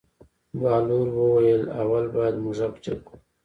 [0.59, 3.17] بهلول وویل: اول باید موږک جګ کړو.